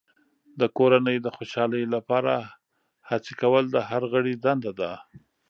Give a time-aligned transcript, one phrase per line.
[0.59, 2.33] د کورنۍ د خوشحالۍ لپاره
[3.09, 4.91] هڅې کول د هر غړي دنده ده.